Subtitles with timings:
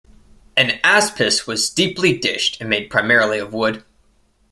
[0.57, 3.83] An aspis was deeply dished and made primarily of wood.